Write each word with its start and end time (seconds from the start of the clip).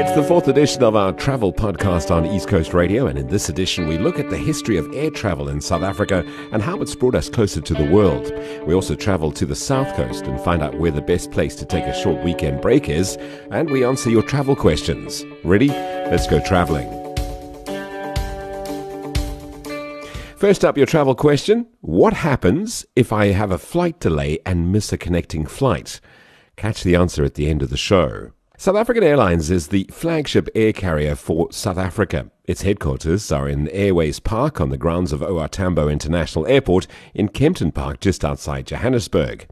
It's 0.00 0.12
the 0.12 0.22
fourth 0.22 0.46
edition 0.46 0.84
of 0.84 0.94
our 0.94 1.12
travel 1.12 1.52
podcast 1.52 2.14
on 2.14 2.24
East 2.24 2.46
Coast 2.46 2.72
Radio, 2.72 3.08
and 3.08 3.18
in 3.18 3.26
this 3.26 3.48
edition, 3.48 3.88
we 3.88 3.98
look 3.98 4.20
at 4.20 4.30
the 4.30 4.36
history 4.36 4.76
of 4.76 4.88
air 4.94 5.10
travel 5.10 5.48
in 5.48 5.60
South 5.60 5.82
Africa 5.82 6.24
and 6.52 6.62
how 6.62 6.80
it's 6.80 6.94
brought 6.94 7.16
us 7.16 7.28
closer 7.28 7.60
to 7.60 7.74
the 7.74 7.90
world. 7.90 8.32
We 8.64 8.74
also 8.74 8.94
travel 8.94 9.32
to 9.32 9.44
the 9.44 9.56
South 9.56 9.92
Coast 9.96 10.26
and 10.26 10.40
find 10.40 10.62
out 10.62 10.78
where 10.78 10.92
the 10.92 11.02
best 11.02 11.32
place 11.32 11.56
to 11.56 11.64
take 11.64 11.82
a 11.82 12.00
short 12.00 12.22
weekend 12.22 12.60
break 12.60 12.88
is, 12.88 13.16
and 13.50 13.68
we 13.70 13.84
answer 13.84 14.08
your 14.08 14.22
travel 14.22 14.54
questions. 14.54 15.24
Ready? 15.42 15.66
Let's 15.66 16.28
go 16.28 16.38
traveling. 16.44 16.88
First 20.36 20.64
up, 20.64 20.76
your 20.76 20.86
travel 20.86 21.16
question 21.16 21.66
What 21.80 22.12
happens 22.12 22.86
if 22.94 23.12
I 23.12 23.32
have 23.32 23.50
a 23.50 23.58
flight 23.58 23.98
delay 23.98 24.38
and 24.46 24.70
miss 24.70 24.92
a 24.92 24.96
connecting 24.96 25.44
flight? 25.44 26.00
Catch 26.54 26.84
the 26.84 26.94
answer 26.94 27.24
at 27.24 27.34
the 27.34 27.50
end 27.50 27.62
of 27.62 27.70
the 27.70 27.76
show. 27.76 28.30
South 28.60 28.74
African 28.74 29.04
Airlines 29.04 29.52
is 29.52 29.68
the 29.68 29.88
flagship 29.88 30.48
air 30.52 30.72
carrier 30.72 31.14
for 31.14 31.46
South 31.52 31.78
Africa. 31.78 32.28
Its 32.44 32.62
headquarters 32.62 33.30
are 33.30 33.48
in 33.48 33.68
Airways 33.68 34.18
Park 34.18 34.60
on 34.60 34.70
the 34.70 34.76
grounds 34.76 35.12
of 35.12 35.22
OR 35.22 35.46
Tambo 35.46 35.88
International 35.88 36.44
Airport 36.48 36.88
in 37.14 37.28
Kempton 37.28 37.70
Park, 37.70 38.00
just 38.00 38.24
outside 38.24 38.66
Johannesburg. 38.66 39.46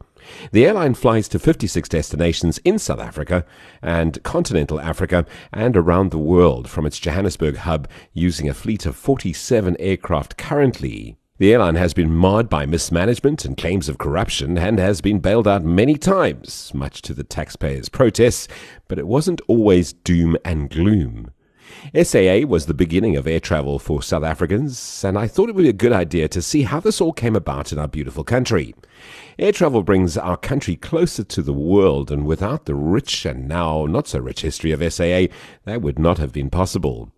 The 0.51 0.65
airline 0.65 0.93
flies 0.93 1.29
to 1.29 1.39
56 1.39 1.87
destinations 1.87 2.57
in 2.65 2.79
South 2.79 2.99
Africa 2.99 3.45
and 3.81 4.21
continental 4.23 4.81
Africa 4.81 5.25
and 5.53 5.77
around 5.77 6.11
the 6.11 6.17
world 6.17 6.69
from 6.69 6.85
its 6.85 6.99
Johannesburg 6.99 7.55
hub 7.55 7.87
using 8.11 8.49
a 8.49 8.53
fleet 8.53 8.85
of 8.85 8.97
47 8.97 9.77
aircraft 9.79 10.35
currently. 10.35 11.15
The 11.39 11.53
airline 11.53 11.75
has 11.75 11.93
been 11.93 12.15
marred 12.15 12.49
by 12.49 12.65
mismanagement 12.65 13.45
and 13.45 13.55
claims 13.55 13.87
of 13.87 13.99
corruption 13.99 14.57
and 14.57 14.79
has 14.79 15.01
been 15.01 15.19
bailed 15.19 15.47
out 15.47 15.63
many 15.63 15.95
times, 15.95 16.71
much 16.73 17.03
to 17.03 17.13
the 17.13 17.23
taxpayers' 17.23 17.89
protests, 17.89 18.47
but 18.87 18.97
it 18.97 19.05
wasn't 19.05 19.41
always 19.47 19.93
doom 19.93 20.35
and 20.43 20.67
gloom. 20.67 21.29
SAA 21.93 22.39
was 22.47 22.65
the 22.65 22.73
beginning 22.73 23.15
of 23.15 23.27
air 23.27 23.39
travel 23.39 23.77
for 23.77 24.01
South 24.01 24.23
Africans, 24.23 25.03
and 25.03 25.15
I 25.15 25.27
thought 25.27 25.49
it 25.49 25.53
would 25.53 25.61
be 25.61 25.69
a 25.69 25.73
good 25.73 25.93
idea 25.93 26.27
to 26.27 26.41
see 26.41 26.63
how 26.63 26.79
this 26.79 26.99
all 26.99 27.13
came 27.13 27.35
about 27.35 27.71
in 27.71 27.77
our 27.77 27.87
beautiful 27.87 28.23
country. 28.23 28.73
Air 29.37 29.51
travel 29.51 29.83
brings 29.83 30.17
our 30.17 30.37
country 30.37 30.75
closer 30.75 31.23
to 31.23 31.43
the 31.43 31.53
world, 31.53 32.09
and 32.09 32.25
without 32.25 32.65
the 32.65 32.73
rich 32.73 33.27
and 33.27 33.47
now 33.47 33.85
not 33.85 34.07
so 34.07 34.17
rich 34.17 34.41
history 34.41 34.71
of 34.71 34.81
SAA, 34.91 35.27
that 35.65 35.83
would 35.83 35.99
not 35.99 36.17
have 36.17 36.33
been 36.33 36.49
possible. 36.49 37.11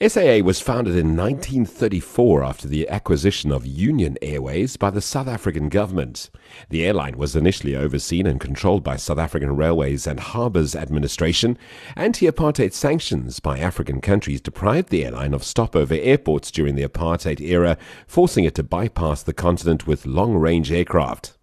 SAA 0.00 0.38
was 0.44 0.60
founded 0.60 0.96
in 0.96 1.16
1934 1.16 2.42
after 2.42 2.68
the 2.68 2.88
acquisition 2.88 3.52
of 3.52 3.66
Union 3.66 4.18
Airways 4.20 4.76
by 4.76 4.90
the 4.90 5.00
South 5.00 5.28
African 5.28 5.68
government. 5.68 6.30
The 6.70 6.84
airline 6.84 7.16
was 7.16 7.36
initially 7.36 7.76
overseen 7.76 8.26
and 8.26 8.40
controlled 8.40 8.82
by 8.82 8.96
South 8.96 9.18
African 9.18 9.56
Railways 9.56 10.06
and 10.06 10.20
Harbours 10.20 10.74
Administration. 10.74 11.56
Anti 11.96 12.26
apartheid 12.26 12.72
sanctions 12.72 13.40
by 13.40 13.58
African 13.58 14.00
countries 14.00 14.40
deprived 14.40 14.88
the 14.90 15.04
airline 15.04 15.34
of 15.34 15.44
stopover 15.44 15.94
airports 15.94 16.50
during 16.50 16.74
the 16.74 16.86
apartheid 16.86 17.40
era, 17.40 17.78
forcing 18.06 18.44
it 18.44 18.54
to 18.56 18.62
bypass 18.62 19.22
the 19.22 19.32
continent 19.32 19.86
with 19.86 20.06
long 20.06 20.34
range 20.34 20.72
aircraft. 20.72 21.38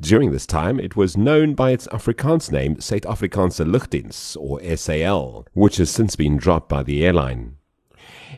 During 0.00 0.30
this 0.30 0.46
time, 0.46 0.78
it 0.78 0.96
was 0.96 1.16
known 1.16 1.54
by 1.54 1.70
its 1.70 1.88
Afrikaans 1.88 2.52
name, 2.52 2.76
Suid-Afrikaanse 2.76 3.64
Lugdiens, 3.64 4.36
or 4.38 4.60
SAL, 4.76 5.46
which 5.52 5.78
has 5.78 5.90
since 5.90 6.16
been 6.16 6.36
dropped 6.36 6.68
by 6.68 6.82
the 6.82 7.04
airline. 7.04 7.56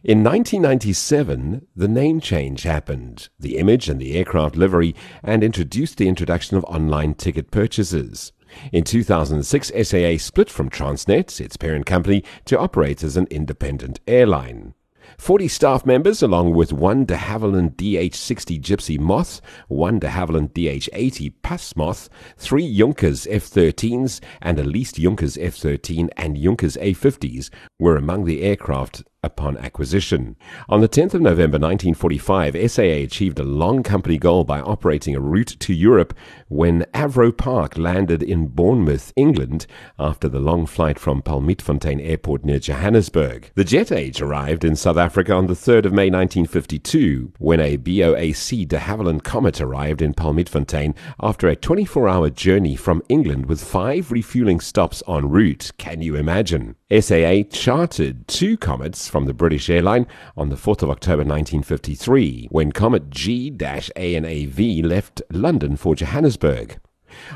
In 0.05 0.23
1997, 0.23 1.67
the 1.75 1.89
name 1.89 2.21
change 2.21 2.65
happened, 2.65 3.29
the 3.39 3.57
image 3.57 3.89
and 3.89 4.01
the 4.01 4.17
aircraft 4.17 4.55
livery, 4.55 4.95
and 5.23 5.43
introduced 5.43 5.97
the 5.97 6.09
introduction 6.09 6.57
of 6.57 6.65
online 6.65 7.15
ticket 7.15 7.51
purchases. 7.51 8.33
In 8.73 8.85
2006, 8.85 9.73
SAA 9.83 10.19
split 10.19 10.51
from 10.51 10.71
Transnet, 10.71 11.41
its 11.41 11.57
parent 11.57 11.87
company, 11.87 12.25
to 12.45 12.59
operate 12.59 13.03
as 13.03 13.17
an 13.17 13.27
independent 13.31 14.01
airline. 14.07 14.75
40 15.19 15.49
staff 15.49 15.87
members, 15.87 16.23
along 16.23 16.53
with 16.53 16.73
one 16.73 17.05
de 17.05 17.17
Havilland 17.17 17.77
DH-60 17.77 18.61
Gipsy 18.61 18.99
Moth, 18.99 19.41
one 19.69 19.99
de 19.99 20.09
Havilland 20.09 20.53
DH-80 20.53 21.33
Puss 21.43 21.75
Moth, 21.77 22.09
three 22.37 22.77
Junkers 22.77 23.27
F-13s, 23.29 24.21
and 24.43 24.59
a 24.59 24.65
leased 24.65 24.97
Junkers 24.97 25.39
F-13 25.39 26.09
and 26.17 26.37
Junkers 26.37 26.77
A-50s 26.77 27.51
were 27.79 27.97
among 27.97 28.25
the 28.25 28.43
aircraft 28.43 29.05
upon 29.27 29.59
acquisition. 29.59 30.37
On 30.69 30.81
the 30.81 30.89
10th 30.89 31.13
of 31.13 31.21
November 31.21 31.59
1945, 31.59 32.71
SAA 32.71 33.05
achieved 33.05 33.39
a 33.39 33.45
long 33.45 33.83
company 33.83 34.17
goal 34.17 34.45
by 34.45 34.61
operating 34.61 35.15
a 35.15 35.21
route 35.21 35.57
to 35.61 35.75
Europe 35.75 36.15
when 36.49 36.87
Avro 36.95 37.37
Park 37.37 37.77
landed 37.77 38.23
in 38.23 38.47
Bournemouth, 38.47 39.13
England, 39.17 39.67
after 39.99 40.29
the 40.29 40.39
long 40.39 40.65
flight 40.65 40.99
from 40.99 41.21
Palmietfontein 41.21 42.01
Airport 42.01 42.45
near 42.45 42.61
Johannesburg. 42.61 43.51
The 43.55 43.65
jet 43.65 43.93
age 43.93 44.23
arrived 44.23 44.65
in 44.65 44.77
South 44.77 44.97
Africa 44.97 45.35
on 45.35 45.49
the 45.49 45.55
3rd 45.55 45.87
of 45.87 45.93
May 45.93 46.09
1952, 46.09 47.33
when 47.39 47.61
a 47.61 47.77
BOAC 47.77 48.69
de 48.69 48.79
Havilland 48.79 49.25
Comet 49.25 49.61
arrived 49.61 50.01
in 50.01 50.15
Palmietfontein 50.15 50.95
after 51.21 51.49
a 51.49 51.57
24-hour 51.57 52.31
journey 52.31 52.77
from 52.77 53.03
England 53.09 53.47
with 53.47 53.63
five 53.63 54.13
refueling 54.13 54.61
stops 54.61 55.03
en 55.09 55.29
route. 55.29 55.73
Can 55.79 56.01
you 56.01 56.15
imagine? 56.15 56.77
SAA 56.89 57.43
chartered 57.51 58.29
two 58.29 58.57
Comets 58.57 59.09
from 59.17 59.25
the 59.25 59.33
British 59.33 59.71
airline 59.71 60.07
on 60.37 60.51
the 60.51 60.57
4th 60.57 60.83
of 60.83 60.91
October 60.91 61.23
1953, 61.25 62.49
when 62.51 62.71
Comet 62.71 63.09
G-ANAV 63.09 64.85
left 64.85 65.23
London 65.31 65.75
for 65.75 65.95
Johannesburg. 65.95 66.79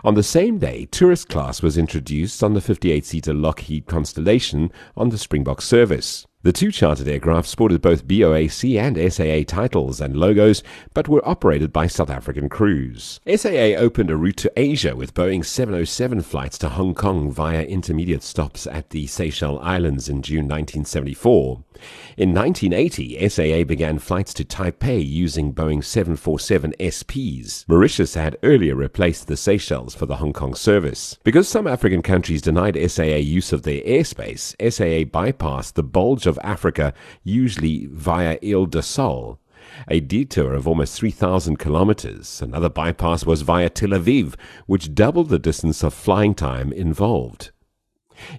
On 0.05 0.13
the 0.13 0.23
same 0.23 0.59
day, 0.59 0.85
tourist 0.85 1.31
class 1.31 1.63
was 1.63 1.79
introduced 1.79 2.45
on 2.45 2.53
the 2.53 2.61
58-seater 2.61 3.33
Lockheed 3.33 3.87
Constellation 3.87 4.71
on 4.95 5.09
the 5.09 5.17
Springbok 5.17 5.63
service. 5.63 6.27
The 6.43 6.53
two 6.53 6.73
chartered 6.73 7.07
aircraft 7.07 7.49
sported 7.49 7.83
both 7.83 8.07
BOAC 8.07 8.81
and 8.81 8.97
SAA 9.13 9.45
titles 9.47 10.01
and 10.01 10.17
logos, 10.17 10.63
but 10.95 11.07
were 11.07 11.27
operated 11.29 11.71
by 11.71 11.87
South 11.87 12.09
African 12.09 12.49
crews. 12.49 13.21
SAA 13.27 13.77
opened 13.77 14.11
a 14.11 14.17
route 14.17 14.39
to 14.39 14.53
Asia 14.57 14.97
with 14.97 15.13
Boeing 15.13 15.45
707 15.45 16.23
flights 16.23 16.57
to 16.57 16.71
Hong 16.71 16.95
Kong 16.95 17.31
via 17.31 17.65
intermediate 17.65 18.23
stops 18.23 18.67
at 18.67 18.89
the 18.89 19.07
Seychelles 19.07 19.61
Islands 19.63 20.09
in 20.09 20.23
June 20.23 20.49
1974. 20.49 21.63
In 22.17 22.35
1980, 22.35 23.29
SAA 23.29 23.65
began 23.65 23.99
flights 23.99 24.35
to 24.35 24.45
Taipei 24.45 25.07
using 25.07 25.53
Boeing 25.53 25.85
747 25.85 26.75
SPs. 26.79 27.67
Mauritius 27.69 28.15
had 28.15 28.37
earlier 28.43 28.75
replaced 28.75 29.27
the 29.27 29.37
Seychelles 29.37 29.95
for 29.95 30.07
the 30.07 30.17
Hong 30.17 30.33
Kong 30.33 30.55
service. 30.55 31.19
Because 31.25 31.49
some 31.49 31.67
African 31.67 32.03
countries 32.03 32.43
denied 32.43 32.79
SAA 32.91 33.17
use 33.17 33.53
of 33.53 33.63
their 33.63 33.81
airspace, 33.83 34.55
SAA 34.61 35.09
bypassed 35.09 35.75
the 35.75 35.83
bulge 35.83 36.27
of 36.31 36.39
Africa, 36.43 36.95
usually 37.23 37.87
via 37.87 38.39
Ilha 38.41 38.69
do 38.69 38.81
Sal. 38.81 39.39
A 39.89 40.01
detour 40.01 40.55
of 40.55 40.67
almost 40.67 40.99
3,000 40.99 41.59
kilometers. 41.59 42.41
Another 42.41 42.71
bypass 42.71 43.27
was 43.27 43.43
via 43.43 43.69
Tel 43.69 43.91
Aviv, 43.91 44.35
which 44.67 44.95
doubled 44.95 45.29
the 45.29 45.39
distance 45.39 45.83
of 45.85 45.93
flying 45.93 46.35
time 46.35 46.73
involved. 46.73 47.51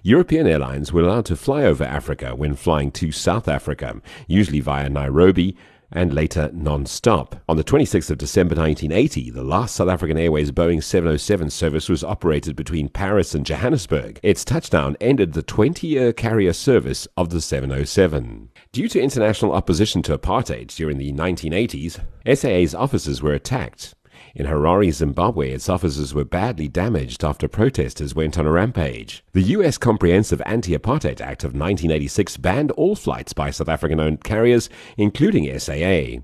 European 0.02 0.46
airlines 0.46 0.92
were 0.92 1.02
allowed 1.02 1.26
to 1.26 1.36
fly 1.36 1.64
over 1.64 1.84
Africa 1.84 2.34
when 2.34 2.54
flying 2.54 2.90
to 2.92 3.12
South 3.12 3.48
Africa, 3.48 4.00
usually 4.26 4.60
via 4.60 4.88
Nairobi 4.88 5.56
and 5.92 6.14
later 6.14 6.50
non-stop. 6.52 7.36
On 7.48 7.56
the 7.56 7.64
26th 7.64 8.10
of 8.10 8.18
December 8.18 8.54
1980, 8.54 9.30
the 9.30 9.42
last 9.42 9.76
South 9.76 9.88
African 9.88 10.18
Airways 10.18 10.50
Boeing 10.50 10.82
707 10.82 11.50
service 11.50 11.88
was 11.88 12.04
operated 12.04 12.56
between 12.56 12.88
Paris 12.88 13.34
and 13.34 13.46
Johannesburg. 13.46 14.18
Its 14.22 14.44
touchdown 14.44 14.96
ended 15.00 15.32
the 15.32 15.42
20-year 15.42 16.12
carrier 16.12 16.52
service 16.52 17.06
of 17.16 17.30
the 17.30 17.40
707. 17.40 18.50
Due 18.72 18.88
to 18.88 19.00
international 19.00 19.52
opposition 19.52 20.02
to 20.02 20.16
apartheid 20.16 20.74
during 20.74 20.98
the 20.98 21.12
1980s, 21.12 22.00
SAA's 22.26 22.74
offices 22.74 23.22
were 23.22 23.34
attacked. 23.34 23.94
In 24.34 24.46
Harare, 24.46 24.90
Zimbabwe, 24.90 25.50
its 25.50 25.68
offices 25.68 26.14
were 26.14 26.24
badly 26.24 26.66
damaged 26.66 27.22
after 27.22 27.48
protesters 27.48 28.14
went 28.14 28.38
on 28.38 28.46
a 28.46 28.50
rampage. 28.50 29.22
The 29.32 29.42
U.S. 29.42 29.76
Comprehensive 29.76 30.40
Anti-Apartheid 30.46 31.20
Act 31.20 31.44
of 31.44 31.50
1986 31.50 32.38
banned 32.38 32.70
all 32.70 32.96
flights 32.96 33.34
by 33.34 33.50
South 33.50 33.68
African-owned 33.68 34.24
carriers, 34.24 34.70
including 34.96 35.58
SAA. 35.58 36.22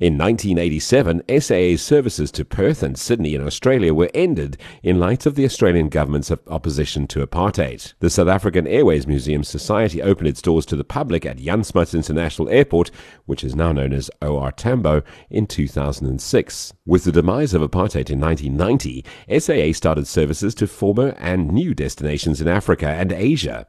In 0.00 0.18
1987, 0.18 1.22
SAA's 1.40 1.82
services 1.82 2.30
to 2.32 2.44
Perth 2.44 2.82
and 2.82 2.98
Sydney 2.98 3.34
in 3.34 3.46
Australia 3.46 3.94
were 3.94 4.10
ended 4.14 4.56
in 4.82 4.98
light 4.98 5.26
of 5.26 5.34
the 5.34 5.44
Australian 5.44 5.88
government's 5.88 6.30
opposition 6.46 7.06
to 7.08 7.26
apartheid. 7.26 7.94
The 8.00 8.10
South 8.10 8.28
African 8.28 8.66
Airways 8.66 9.06
Museum 9.06 9.44
Society 9.44 10.02
opened 10.02 10.28
its 10.28 10.42
doors 10.42 10.66
to 10.66 10.76
the 10.76 10.84
public 10.84 11.26
at 11.26 11.38
Jan 11.38 11.64
Smuts 11.64 11.94
International 11.94 12.48
Airport, 12.48 12.90
which 13.26 13.44
is 13.44 13.54
now 13.54 13.72
known 13.72 13.92
as 13.92 14.10
OR 14.22 14.52
Tambo, 14.52 15.02
in 15.28 15.46
2006. 15.46 16.72
With 16.86 17.04
the 17.04 17.12
demise 17.12 17.54
of 17.54 17.62
apartheid 17.62 18.10
in 18.10 18.20
1990, 18.20 19.04
SAA 19.38 19.72
started 19.72 20.06
services 20.06 20.54
to 20.56 20.66
former 20.66 21.14
and 21.18 21.50
new 21.50 21.74
destinations 21.74 22.40
in 22.40 22.48
Africa 22.48 22.88
and 22.88 23.12
Asia. 23.12 23.66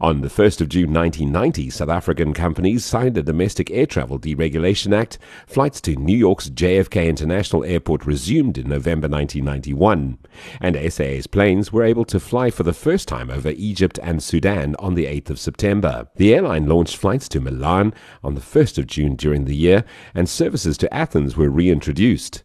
On 0.00 0.20
the 0.20 0.28
1st 0.28 0.60
of 0.60 0.68
June 0.68 0.92
1990, 0.92 1.70
South 1.70 1.88
African 1.88 2.34
companies 2.34 2.84
signed 2.84 3.16
a 3.16 3.22
Domestic 3.22 3.70
Air 3.70 3.86
Travel 3.86 4.18
Deregulation 4.18 4.94
Act. 4.94 5.18
Flights 5.46 5.80
to 5.82 5.96
New 5.96 6.16
York's 6.16 6.50
JFK 6.50 7.08
International 7.08 7.64
Airport 7.64 8.04
resumed 8.04 8.58
in 8.58 8.68
November 8.68 9.08
1991, 9.08 10.18
and 10.60 10.92
SAA's 10.92 11.26
planes 11.26 11.72
were 11.72 11.84
able 11.84 12.04
to 12.04 12.20
fly 12.20 12.50
for 12.50 12.62
the 12.62 12.72
first 12.72 13.08
time 13.08 13.30
over 13.30 13.50
Egypt 13.50 13.98
and 14.02 14.22
Sudan 14.22 14.76
on 14.78 14.94
the 14.94 15.06
8th 15.06 15.30
of 15.30 15.40
September. 15.40 16.08
The 16.16 16.34
airline 16.34 16.66
launched 16.66 16.96
flights 16.96 17.28
to 17.30 17.40
Milan 17.40 17.94
on 18.22 18.34
the 18.34 18.40
1st 18.40 18.78
of 18.78 18.86
June 18.86 19.16
during 19.16 19.44
the 19.44 19.56
year, 19.56 19.84
and 20.14 20.28
services 20.28 20.76
to 20.78 20.92
Athens 20.92 21.36
were 21.36 21.50
reintroduced. 21.50 22.42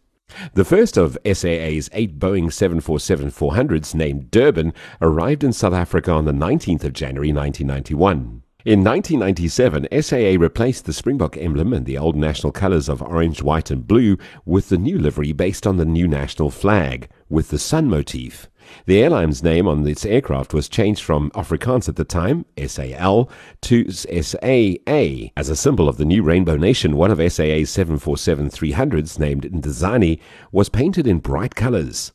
The 0.54 0.64
first 0.64 0.96
of 0.96 1.18
SAA's 1.24 1.88
eight 1.92 2.18
Boeing 2.18 2.46
747-400s, 2.46 3.94
named 3.94 4.30
Durban, 4.30 4.72
arrived 5.00 5.44
in 5.44 5.52
South 5.52 5.74
Africa 5.74 6.12
on 6.12 6.24
the 6.24 6.32
19th 6.32 6.84
of 6.84 6.92
January 6.92 7.32
1991. 7.32 8.42
In 8.64 8.84
1997, 8.84 9.88
SAA 10.02 10.40
replaced 10.40 10.84
the 10.84 10.92
Springbok 10.92 11.36
emblem 11.36 11.72
and 11.72 11.84
the 11.84 11.98
old 11.98 12.14
national 12.14 12.52
colours 12.52 12.88
of 12.88 13.02
orange, 13.02 13.42
white, 13.42 13.72
and 13.72 13.86
blue 13.86 14.16
with 14.44 14.68
the 14.68 14.78
new 14.78 14.98
livery 14.98 15.32
based 15.32 15.66
on 15.66 15.78
the 15.78 15.84
new 15.84 16.06
national 16.06 16.50
flag, 16.50 17.08
with 17.28 17.48
the 17.48 17.58
sun 17.58 17.88
motif. 17.88 18.48
The 18.86 19.02
airline's 19.02 19.42
name 19.42 19.66
on 19.68 19.86
its 19.86 20.04
aircraft 20.04 20.54
was 20.54 20.68
changed 20.68 21.02
from 21.02 21.30
Afrikaans 21.30 21.88
at 21.88 21.96
the 21.96 22.04
time, 22.04 22.44
SAL, 22.66 23.30
to 23.62 23.90
SAA. 23.90 25.30
As 25.36 25.48
a 25.48 25.56
symbol 25.56 25.88
of 25.88 25.96
the 25.96 26.04
new 26.04 26.22
Rainbow 26.22 26.56
Nation, 26.56 26.96
one 26.96 27.10
of 27.10 27.18
SAA's 27.18 27.70
747-300s, 27.70 29.18
named 29.18 29.44
Ndizani, 29.44 30.20
was 30.50 30.68
painted 30.68 31.06
in 31.06 31.18
bright 31.18 31.54
colors. 31.54 32.12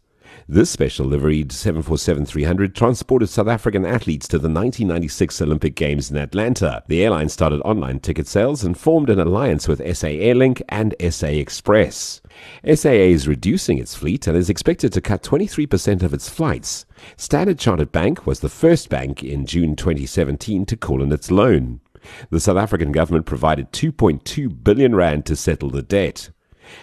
This 0.49 0.69
special 0.69 1.05
liveried 1.05 1.49
747-300 1.49 2.73
transported 2.73 3.27
South 3.27 3.49
African 3.49 3.85
athletes 3.85 4.29
to 4.29 4.37
the 4.37 4.47
1996 4.47 5.41
Olympic 5.41 5.75
Games 5.75 6.09
in 6.09 6.15
Atlanta. 6.15 6.83
The 6.87 7.03
airline 7.03 7.27
started 7.27 7.59
online 7.61 7.99
ticket 7.99 8.27
sales 8.27 8.63
and 8.63 8.77
formed 8.77 9.09
an 9.09 9.19
alliance 9.19 9.67
with 9.67 9.79
SA 9.79 10.07
Airlink 10.07 10.61
and 10.69 10.95
SA 11.09 11.27
Express. 11.27 12.21
SAA 12.65 12.89
is 12.89 13.27
reducing 13.27 13.77
its 13.77 13.95
fleet 13.95 14.27
and 14.27 14.37
is 14.37 14.49
expected 14.49 14.93
to 14.93 15.01
cut 15.01 15.23
23% 15.23 16.03
of 16.03 16.13
its 16.13 16.29
flights. 16.29 16.85
Standard 17.15 17.59
Chartered 17.59 17.91
Bank 17.91 18.25
was 18.25 18.39
the 18.39 18.49
first 18.49 18.89
bank 18.89 19.23
in 19.23 19.45
June 19.45 19.75
2017 19.75 20.65
to 20.65 20.77
call 20.77 21.01
in 21.01 21.11
its 21.11 21.31
loan. 21.31 21.79
The 22.29 22.39
South 22.39 22.57
African 22.57 22.91
government 22.91 23.25
provided 23.25 23.71
2.2 23.71 24.63
billion 24.63 24.95
rand 24.95 25.25
to 25.25 25.35
settle 25.35 25.69
the 25.69 25.81
debt. 25.81 26.29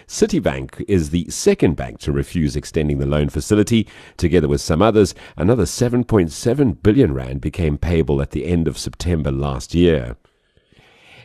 Citibank 0.07 0.83
is 0.87 1.09
the 1.11 1.29
second 1.29 1.75
bank 1.75 1.99
to 1.99 2.11
refuse 2.11 2.55
extending 2.55 2.97
the 2.97 3.05
loan 3.05 3.29
facility. 3.29 3.87
Together 4.17 4.47
with 4.47 4.61
some 4.61 4.81
others, 4.81 5.13
another 5.37 5.63
7.7 5.63 6.81
billion 6.81 7.13
rand 7.13 7.41
became 7.41 7.77
payable 7.77 8.21
at 8.21 8.31
the 8.31 8.45
end 8.45 8.67
of 8.67 8.77
September 8.77 9.31
last 9.31 9.75
year. 9.75 10.15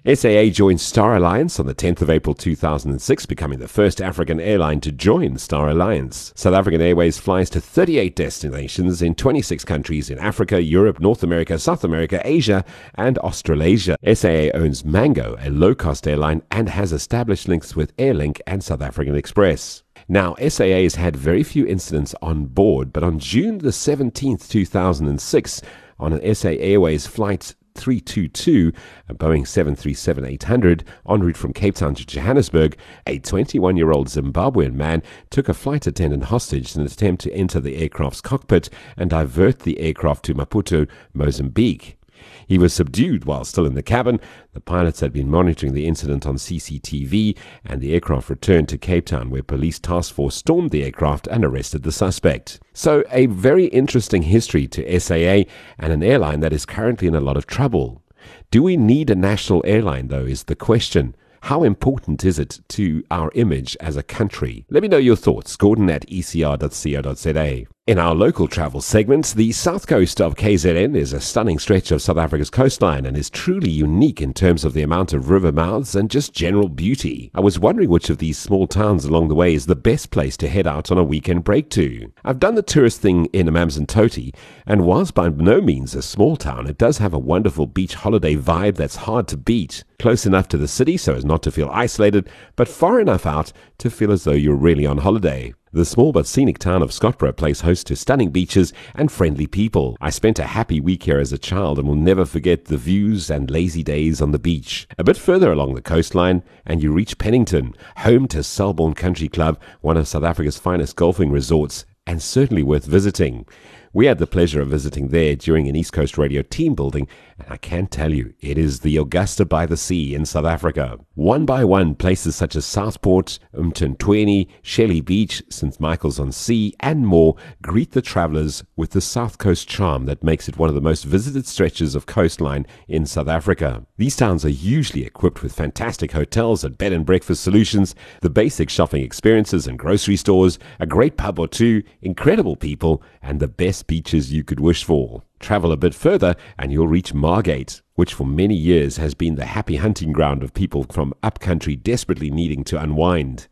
SAA 0.07 0.45
joined 0.45 0.81
Star 0.81 1.17
Alliance 1.17 1.61
on 1.61 1.67
the 1.67 1.75
10th 1.75 2.01
of 2.01 2.09
April 2.09 2.35
2006, 2.35 3.27
becoming 3.27 3.59
the 3.59 3.69
first 3.69 4.01
African 4.01 4.41
airline 4.41 4.81
to 4.81 4.91
join 4.91 5.37
Star 5.37 5.69
Alliance. 5.69 6.33
South 6.35 6.55
African 6.55 6.81
Airways 6.81 7.19
flies 7.19 7.51
to 7.51 7.61
38 7.61 8.17
destinations 8.17 9.03
in 9.03 9.15
26 9.15 9.63
countries 9.67 10.09
in 10.09 10.19
Africa, 10.19 10.63
Europe, 10.63 11.01
North 11.01 11.23
America, 11.23 11.59
South 11.59 11.85
America, 11.85 12.19
Asia, 12.25 12.65
and 12.95 13.19
Australasia. 13.19 13.99
SAA 14.15 14.49
owns 14.55 14.87
Mango, 14.87 15.37
a 15.39 15.51
low 15.51 15.75
cost 15.75 16.09
airline, 16.09 16.41
and 16.51 16.71
has 16.71 16.95
established 16.95 17.47
links 17.47 17.77
with 17.77 17.95
Airlink 17.99 18.41
and 18.47 18.65
South 18.65 18.81
African 18.81 19.15
Express. 19.15 19.83
Now, 20.09 20.35
SAA 20.37 20.81
has 20.83 20.95
had 20.95 21.15
very 21.15 21.43
few 21.43 21.67
incidents 21.67 22.15
on 22.23 22.47
board, 22.47 22.91
but 22.91 23.05
on 23.05 23.19
June 23.19 23.59
the 23.59 23.69
17th, 23.69 24.49
2006, 24.49 25.61
on 25.99 26.15
an 26.15 26.35
SA 26.35 26.49
Airways 26.49 27.07
flight 27.07 27.55
322, 27.75 28.73
a 29.09 29.15
Boeing 29.15 29.43
737-800, 29.43 30.83
en 31.09 31.21
route 31.21 31.37
from 31.37 31.53
Cape 31.53 31.75
Town 31.75 31.95
to 31.95 32.05
Johannesburg, 32.05 32.77
a 33.07 33.19
21-year-old 33.21 34.09
Zimbabwean 34.09 34.75
man 34.75 35.03
took 35.31 35.49
a 35.49 35.55
flight 35.55 35.87
attendant 35.87 36.25
hostage 36.25 36.75
in 36.75 36.81
an 36.81 36.87
attempt 36.87 37.23
to 37.23 37.33
enter 37.33 37.61
the 37.61 37.77
aircraft's 37.77 38.21
cockpit 38.21 38.69
and 38.97 39.11
divert 39.11 39.61
the 39.61 39.79
aircraft 39.81 40.25
to 40.25 40.35
Maputo, 40.35 40.89
Mozambique. 41.15 42.00
He 42.47 42.59
was 42.59 42.73
subdued 42.73 43.25
while 43.25 43.45
still 43.45 43.67
in 43.67 43.75
the 43.75 43.83
cabin. 43.83 44.21
The 44.53 44.61
pilots 44.61 45.01
had 45.01 45.13
been 45.13 45.31
monitoring 45.31 45.75
the 45.75 45.87
incident 45.87 46.27
on 46.27 46.37
CCTV, 46.37 47.37
and 47.65 47.81
the 47.81 47.95
aircraft 47.95 48.31
returned 48.31 48.69
to 48.71 48.79
Cape 48.79 49.07
Town, 49.07 49.31
where 49.31 49.43
police 49.43 49.79
task 49.79 50.15
force 50.15 50.35
stormed 50.35 50.71
the 50.71 50.85
aircraft 50.85 51.27
and 51.29 51.45
arrested 51.45 51.83
the 51.83 51.93
suspect. 51.93 52.61
So, 52.73 53.05
a 53.11 53.27
very 53.27 53.67
interesting 53.67 54.23
history 54.23 54.67
to 54.69 55.01
SAA 55.01 55.45
and 55.79 55.93
an 55.93 56.03
airline 56.03 56.41
that 56.41 56.53
is 56.53 56.67
currently 56.67 57.09
in 57.09 57.15
a 57.15 57.21
lot 57.21 57.37
of 57.37 57.47
trouble. 57.47 58.03
Do 58.51 58.63
we 58.63 58.77
need 58.77 59.11
a 59.11 59.15
national 59.15 59.63
airline, 59.67 60.09
though, 60.09 60.25
is 60.25 60.45
the 60.45 60.57
question. 60.57 61.15
How 61.45 61.63
important 61.63 62.25
is 62.25 62.39
it 62.39 62.61
to 62.69 63.03
our 63.11 63.31
image 63.35 63.77
as 63.81 63.97
a 63.97 64.03
country? 64.03 64.67
Let 64.69 64.83
me 64.83 64.89
know 64.89 64.99
your 64.99 65.17
thoughts. 65.17 65.57
Gordon 65.57 65.89
at 65.89 66.07
ecr.co.za. 66.07 67.67
In 67.91 67.99
our 67.99 68.15
local 68.15 68.47
travel 68.47 68.81
segment, 68.81 69.35
the 69.35 69.51
south 69.51 69.89
coast 69.89 70.21
of 70.21 70.37
KZN 70.37 70.97
is 70.97 71.13
a 71.13 71.21
stunning 71.21 71.59
stretch 71.59 71.91
of 71.91 72.01
South 72.01 72.19
Africa's 72.19 72.49
coastline 72.49 73.05
and 73.05 73.17
is 73.17 73.29
truly 73.29 73.69
unique 73.69 74.21
in 74.21 74.33
terms 74.33 74.65
of 74.65 74.75
the 74.75 74.83
amount 74.83 75.13
of 75.13 75.29
river 75.29 75.51
mouths 75.51 75.97
and 75.97 76.09
just 76.09 76.33
general 76.33 76.69
beauty. 76.69 77.33
I 77.35 77.41
was 77.41 77.59
wondering 77.59 77.91
which 77.91 78.09
of 78.09 78.19
these 78.19 78.39
small 78.39 78.69
towns 78.69 79.05
along 79.07 79.27
the 79.27 79.35
way 79.35 79.55
is 79.55 79.67
the 79.67 79.75
best 79.75 80.13
place 80.13 80.37
to 80.37 80.49
head 80.49 80.69
out 80.69 80.93
on 80.93 80.99
a 80.99 81.03
weekend 81.03 81.43
break 81.43 81.69
to. 81.71 82.13
I've 82.25 82.39
done 82.39 82.55
the 82.55 82.63
tourist 82.63 83.01
thing 83.01 83.27
in 83.33 83.49
Amanzimtoti, 83.49 84.37
and 84.67 84.87
whilst 84.87 85.15
by 85.15 85.29
no 85.29 85.61
means 85.61 85.97
a 85.97 86.03
small 86.03 86.37
town, 86.37 86.69
it 86.69 86.79
does 86.79 86.99
have 86.99 87.13
a 87.13 87.19
wonderful 87.19 87.67
beach 87.67 87.95
holiday 87.95 88.37
vibe 88.37 88.77
that's 88.77 88.95
hard 88.95 89.27
to 89.27 89.37
beat. 89.37 89.83
Close 89.99 90.27
enough 90.27 90.47
to 90.51 90.57
the 90.57 90.69
city 90.69 90.97
so 90.97 91.17
as 91.17 91.25
not 91.25 91.43
to 91.43 91.51
feel 91.51 91.69
isolated, 91.73 92.31
but 92.55 92.69
far 92.69 93.01
enough 93.01 93.27
out 93.27 93.53
to 93.79 93.91
feel 93.91 94.13
as 94.13 94.23
though 94.23 94.31
you're 94.31 94.55
really 94.55 94.87
on 94.87 94.99
holiday. 94.99 95.53
The 95.73 95.85
small 95.85 96.11
but 96.11 96.27
scenic 96.27 96.59
town 96.59 96.83
of 96.83 96.91
Scottburgh 96.91 97.37
plays 97.37 97.61
host 97.61 97.87
to 97.87 97.95
stunning 97.95 98.31
beaches 98.31 98.73
and 98.97 99.11
friendly 99.11 99.47
people. 99.47 99.97
I 100.01 100.11
spent 100.11 100.41
a 100.41 100.47
happy 100.47 100.81
week 100.81 101.05
here 101.05 101.21
as 101.21 101.33
a 101.33 101.39
child 101.39 101.79
and 101.79 101.87
will 101.87 101.95
never 101.95 102.25
forget 102.25 102.65
the 102.65 102.77
views 102.77 103.31
and 103.31 103.49
lazy 103.49 103.85
days 103.85 104.21
on 104.21 104.33
the 104.33 104.41
beach. 104.41 104.89
A 104.99 105.05
bit 105.05 105.17
further 105.17 105.53
along 105.53 105.75
the 105.75 105.81
coastline, 105.81 106.43
and 106.67 106.83
you 106.83 106.93
reach 106.93 107.19
Pennington, 107.19 107.77
home 107.99 108.27
to 108.29 108.43
Selborne 108.43 108.95
Country 108.95 109.29
Club, 109.29 109.61
one 109.81 109.97
of 109.97 110.09
South 110.09 110.25
Africa's 110.25 110.59
finest 110.59 110.97
golfing 110.97 111.31
resorts, 111.31 111.85
and 112.05 112.21
certainly 112.21 112.65
worth 112.65 112.87
visiting. 112.87 113.47
We 113.93 114.07
had 114.07 114.19
the 114.19 114.27
pleasure 114.29 114.61
of 114.61 114.69
visiting 114.69 115.09
there 115.09 115.35
during 115.35 115.69
an 115.69 115.75
East 115.75 115.93
Coast 115.93 116.17
Radio 116.17 116.43
team 116.43 116.77
building, 116.77 117.09
and 117.41 117.49
I 117.51 117.57
can 117.57 117.89
tell 117.89 118.13
you, 118.13 118.35
it 118.39 118.57
is 118.57 118.81
the 118.81 118.97
Augusta 118.97 119.45
by 119.45 119.67
the 119.67 119.77
Sea 119.77 120.15
in 120.15 120.27
South 120.27 120.45
Africa. 120.45 121.01
One 121.15 121.45
by 121.45 121.65
one, 121.65 121.97
places 121.97 122.37
such 122.37 122.55
as 122.55 122.65
Southport, 122.65 123.41
Umtentweni, 123.53 124.47
Shelly 124.63 125.01
Beach, 125.01 125.43
St. 125.49 125.81
Michael's 125.81 126.21
on 126.21 126.31
Sea, 126.31 126.73
and 126.79 127.05
more 127.05 127.35
greet 127.63 127.91
the 127.91 128.01
travelers 128.01 128.63
with 128.77 128.91
the 128.91 129.01
South 129.01 129.39
Coast 129.39 129.69
charm 129.69 130.07
that 130.07 130.23
makes 130.23 130.49
it 130.49 130.57
one 130.57 130.69
of 130.69 130.77
the 130.77 130.81
most 130.81 131.03
visited 131.03 131.49
stretches 131.49 131.97
of 131.97 132.07
coastline 132.07 132.69
in 132.87 133.07
South 133.07 133.27
Africa. 133.29 133.85
These 133.97 134.15
towns 134.15 134.45
are 134.45 134.51
usually 134.51 135.05
equipped 135.05 135.43
with 135.43 135.53
fantastic 135.53 136.13
hotels 136.13 136.63
and 136.63 136.79
bed 136.79 136.93
and 136.93 137.05
breakfast 137.05 137.43
solutions, 137.43 137.97
the 138.21 138.31
basic 138.31 138.71
shopping 138.71 139.03
experiences 139.03 139.67
and 139.67 139.77
grocery 139.77 140.17
stores, 140.17 140.61
a 140.79 140.87
great 140.87 141.17
pub 141.17 141.41
or 141.41 141.49
two, 141.49 141.83
incredible 142.03 142.55
people, 142.55 143.03
and 143.21 143.41
the 143.41 143.49
best 143.49 143.80
best 143.81 143.87
beaches 143.87 144.31
you 144.31 144.45
could 144.45 144.61
wish 144.61 144.85
for. 144.85 145.23
Travel 145.39 145.73
a 145.73 145.77
bit 145.77 145.95
further 145.95 146.37
and 146.59 146.71
you'll 146.71 146.87
reach 146.87 147.15
Margate, 147.15 147.81
which 147.95 148.13
for 148.13 148.27
many 148.27 148.55
years 148.55 148.99
has 148.99 149.15
been 149.15 149.37
the 149.37 149.47
happy 149.47 149.77
hunting 149.77 150.13
ground 150.13 150.43
of 150.43 150.53
people 150.53 150.85
from 150.91 151.15
upcountry 151.23 151.77
desperately 151.77 152.31
needing 152.31 152.63
to 152.65 152.79
unwind. 152.79 153.49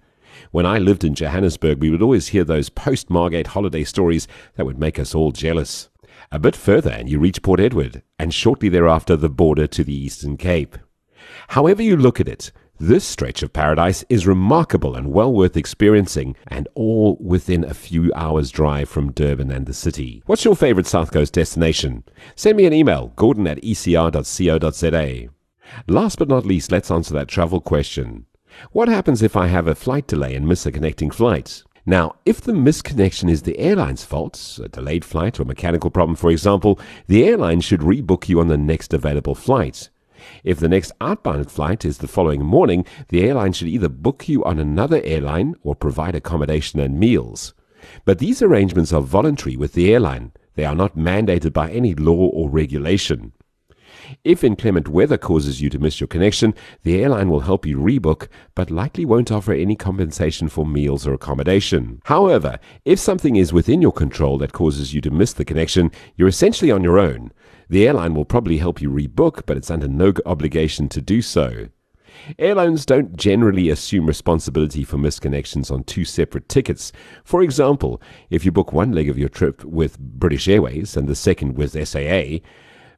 When 0.50 0.66
I 0.66 0.76
lived 0.76 1.02
in 1.02 1.14
Johannesburg, 1.14 1.80
we 1.80 1.88
would 1.88 2.02
always 2.02 2.28
hear 2.28 2.44
those 2.44 2.68
post 2.68 3.08
Margate 3.08 3.46
holiday 3.48 3.84
stories 3.84 4.28
that 4.56 4.66
would 4.66 4.78
make 4.78 4.98
us 4.98 5.14
all 5.14 5.32
jealous. 5.32 5.88
A 6.30 6.38
bit 6.38 6.54
further 6.54 6.90
and 6.90 7.08
you 7.08 7.18
reach 7.18 7.40
Port 7.42 7.58
Edward, 7.58 8.02
and 8.18 8.34
shortly 8.34 8.68
thereafter 8.68 9.16
the 9.16 9.30
border 9.30 9.66
to 9.68 9.82
the 9.82 9.96
Eastern 9.96 10.36
Cape. 10.36 10.76
However 11.48 11.82
you 11.82 11.96
look 11.96 12.20
at 12.20 12.28
it, 12.28 12.52
this 12.78 13.04
stretch 13.04 13.42
of 13.42 13.52
paradise 13.52 14.04
is 14.08 14.26
remarkable 14.26 14.94
and 14.94 15.12
well 15.12 15.32
worth 15.32 15.56
experiencing, 15.56 16.36
and 16.46 16.68
all 16.74 17.16
within 17.20 17.64
a 17.64 17.74
few 17.74 18.12
hours' 18.14 18.50
drive 18.50 18.88
from 18.88 19.12
Durban 19.12 19.50
and 19.50 19.66
the 19.66 19.74
city. 19.74 20.22
What's 20.26 20.44
your 20.44 20.56
favorite 20.56 20.86
South 20.86 21.12
Coast 21.12 21.32
destination? 21.32 22.04
Send 22.36 22.56
me 22.56 22.66
an 22.66 22.72
email, 22.72 23.12
gordon 23.16 23.46
at 23.46 23.62
ecr.co.za. 23.62 25.28
Last 25.86 26.18
but 26.18 26.28
not 26.28 26.46
least, 26.46 26.72
let's 26.72 26.90
answer 26.90 27.14
that 27.14 27.28
travel 27.28 27.60
question. 27.60 28.26
What 28.72 28.88
happens 28.88 29.22
if 29.22 29.36
I 29.36 29.48
have 29.48 29.66
a 29.66 29.74
flight 29.74 30.06
delay 30.06 30.34
and 30.34 30.46
miss 30.46 30.66
a 30.66 30.72
connecting 30.72 31.10
flight? 31.10 31.62
Now, 31.84 32.16
if 32.26 32.40
the 32.40 32.52
misconnection 32.52 33.30
is 33.30 33.42
the 33.42 33.58
airline's 33.58 34.04
fault, 34.04 34.58
a 34.62 34.68
delayed 34.68 35.04
flight 35.04 35.40
or 35.40 35.44
mechanical 35.44 35.90
problem, 35.90 36.16
for 36.16 36.30
example, 36.30 36.78
the 37.06 37.24
airline 37.24 37.60
should 37.60 37.80
rebook 37.80 38.28
you 38.28 38.40
on 38.40 38.48
the 38.48 38.58
next 38.58 38.92
available 38.92 39.34
flight. 39.34 39.88
If 40.44 40.58
the 40.58 40.68
next 40.68 40.92
outbound 41.00 41.50
flight 41.50 41.84
is 41.84 41.98
the 41.98 42.08
following 42.08 42.44
morning, 42.44 42.84
the 43.08 43.22
airline 43.22 43.52
should 43.52 43.68
either 43.68 43.88
book 43.88 44.28
you 44.28 44.44
on 44.44 44.58
another 44.58 45.00
airline 45.04 45.54
or 45.62 45.74
provide 45.74 46.14
accommodation 46.14 46.80
and 46.80 46.98
meals. 46.98 47.54
But 48.04 48.18
these 48.18 48.42
arrangements 48.42 48.92
are 48.92 49.00
voluntary 49.00 49.56
with 49.56 49.74
the 49.74 49.92
airline. 49.92 50.32
They 50.54 50.64
are 50.64 50.74
not 50.74 50.96
mandated 50.96 51.52
by 51.52 51.70
any 51.70 51.94
law 51.94 52.28
or 52.28 52.50
regulation. 52.50 53.32
If 54.24 54.44
inclement 54.44 54.88
weather 54.88 55.18
causes 55.18 55.60
you 55.60 55.70
to 55.70 55.78
miss 55.78 56.00
your 56.00 56.08
connection, 56.08 56.54
the 56.82 57.02
airline 57.02 57.30
will 57.30 57.40
help 57.40 57.66
you 57.66 57.78
rebook, 57.78 58.28
but 58.54 58.70
likely 58.70 59.04
won't 59.04 59.32
offer 59.32 59.52
any 59.52 59.76
compensation 59.76 60.48
for 60.48 60.66
meals 60.66 61.06
or 61.06 61.14
accommodation. 61.14 62.00
However, 62.04 62.58
if 62.84 62.98
something 62.98 63.36
is 63.36 63.52
within 63.52 63.82
your 63.82 63.92
control 63.92 64.38
that 64.38 64.52
causes 64.52 64.94
you 64.94 65.00
to 65.02 65.10
miss 65.10 65.32
the 65.32 65.44
connection, 65.44 65.90
you're 66.16 66.28
essentially 66.28 66.70
on 66.70 66.82
your 66.82 66.98
own. 66.98 67.32
The 67.68 67.86
airline 67.86 68.14
will 68.14 68.24
probably 68.24 68.58
help 68.58 68.80
you 68.80 68.90
rebook, 68.90 69.42
but 69.46 69.56
it's 69.56 69.70
under 69.70 69.88
no 69.88 70.12
obligation 70.24 70.88
to 70.90 71.00
do 71.00 71.20
so. 71.20 71.68
Airlines 72.38 72.86
don't 72.86 73.16
generally 73.16 73.68
assume 73.68 74.06
responsibility 74.06 74.84
for 74.84 74.96
misconnections 74.96 75.70
on 75.70 75.84
two 75.84 76.04
separate 76.04 76.48
tickets. 76.48 76.92
For 77.24 77.42
example, 77.42 78.02
if 78.30 78.44
you 78.44 78.52
book 78.52 78.72
one 78.72 78.92
leg 78.92 79.08
of 79.08 79.18
your 79.18 79.28
trip 79.28 79.64
with 79.64 79.98
British 79.98 80.48
Airways 80.48 80.96
and 80.96 81.06
the 81.06 81.14
second 81.14 81.56
with 81.56 81.72
SAA, 81.88 82.38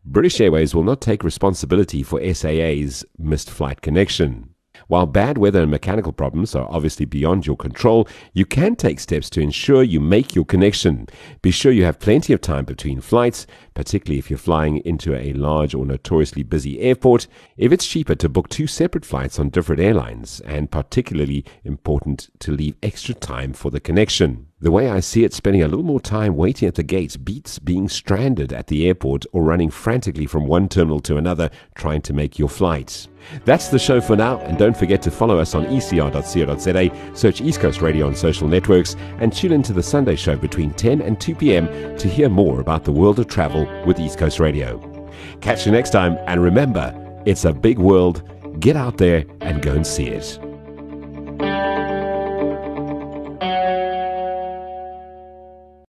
British 0.04 0.40
Airways 0.40 0.74
will 0.74 0.82
not 0.82 1.02
take 1.02 1.22
responsibility 1.22 2.02
for 2.02 2.20
SAA's 2.32 3.04
missed 3.18 3.50
flight 3.50 3.82
connection. 3.82 4.54
While 4.86 5.04
bad 5.04 5.36
weather 5.36 5.60
and 5.60 5.70
mechanical 5.70 6.12
problems 6.12 6.54
are 6.54 6.66
obviously 6.70 7.04
beyond 7.04 7.46
your 7.46 7.56
control, 7.56 8.08
you 8.32 8.46
can 8.46 8.76
take 8.76 8.98
steps 8.98 9.28
to 9.30 9.42
ensure 9.42 9.82
you 9.82 10.00
make 10.00 10.34
your 10.34 10.46
connection. 10.46 11.06
Be 11.42 11.50
sure 11.50 11.70
you 11.70 11.84
have 11.84 12.00
plenty 12.00 12.32
of 12.32 12.40
time 12.40 12.64
between 12.64 13.02
flights, 13.02 13.46
particularly 13.80 14.18
if 14.18 14.28
you're 14.28 14.36
flying 14.38 14.76
into 14.84 15.14
a 15.14 15.32
large 15.32 15.74
or 15.74 15.86
notoriously 15.86 16.42
busy 16.42 16.78
airport. 16.80 17.26
If 17.56 17.72
it's 17.72 17.86
cheaper 17.86 18.14
to 18.16 18.28
book 18.28 18.50
two 18.50 18.66
separate 18.66 19.06
flights 19.06 19.38
on 19.38 19.48
different 19.48 19.80
airlines, 19.80 20.38
and 20.40 20.70
particularly 20.70 21.46
important 21.64 22.28
to 22.40 22.52
leave 22.52 22.76
extra 22.82 23.14
time 23.14 23.54
for 23.54 23.70
the 23.70 23.80
connection. 23.80 24.48
The 24.62 24.70
way 24.70 24.90
I 24.90 25.00
see 25.00 25.24
it, 25.24 25.32
spending 25.32 25.62
a 25.62 25.68
little 25.68 25.82
more 25.82 26.00
time 26.00 26.36
waiting 26.36 26.68
at 26.68 26.74
the 26.74 26.82
gates 26.82 27.16
beats 27.16 27.58
being 27.58 27.88
stranded 27.88 28.52
at 28.52 28.66
the 28.66 28.86
airport 28.86 29.24
or 29.32 29.42
running 29.42 29.70
frantically 29.70 30.26
from 30.26 30.46
one 30.46 30.68
terminal 30.68 31.00
to 31.00 31.16
another 31.16 31.48
trying 31.74 32.02
to 32.02 32.12
make 32.12 32.38
your 32.38 32.50
flight. 32.50 33.08
That's 33.46 33.68
the 33.68 33.78
show 33.78 34.02
for 34.02 34.16
now, 34.16 34.38
and 34.40 34.58
don't 34.58 34.76
forget 34.76 35.00
to 35.02 35.10
follow 35.10 35.38
us 35.38 35.54
on 35.54 35.64
ecr.co.za, 35.66 37.16
search 37.16 37.40
East 37.40 37.60
Coast 37.60 37.80
Radio 37.80 38.06
on 38.06 38.14
social 38.14 38.48
networks, 38.48 38.96
and 39.18 39.32
tune 39.32 39.52
into 39.52 39.72
the 39.72 39.82
Sunday 39.82 40.16
show 40.16 40.36
between 40.36 40.72
10 40.72 41.00
and 41.00 41.18
2 41.18 41.34
p.m. 41.36 41.96
to 41.96 42.08
hear 42.08 42.28
more 42.28 42.60
about 42.60 42.84
the 42.84 42.92
world 42.92 43.18
of 43.18 43.28
travel 43.28 43.64
with 43.86 43.98
East 43.98 44.18
Coast 44.18 44.40
Radio. 44.40 44.78
Catch 45.40 45.66
you 45.66 45.72
next 45.72 45.90
time, 45.90 46.18
and 46.26 46.42
remember, 46.42 46.94
it's 47.26 47.44
a 47.44 47.52
big 47.52 47.78
world. 47.78 48.22
Get 48.60 48.76
out 48.76 48.98
there 48.98 49.24
and 49.40 49.62
go 49.62 49.72
and 49.72 49.86
see 49.86 50.08
it. 50.08 50.38